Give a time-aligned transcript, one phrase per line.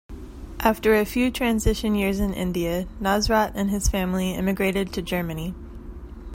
[0.61, 5.53] After a few transition years in India, Nasrat and his family immigrated to Germany.